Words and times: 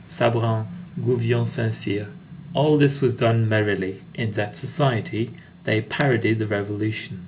Sabran. 0.07 0.65
Gouvion 0.99 1.45
Saint 1.45 1.73
Cyr_.—All 1.73 2.75
this 2.79 3.01
was 3.01 3.13
done 3.13 3.47
merrily. 3.47 4.01
In 4.15 4.31
that 4.31 4.55
society, 4.55 5.29
they 5.63 5.79
parodied 5.81 6.39
the 6.39 6.47
Revolution. 6.47 7.19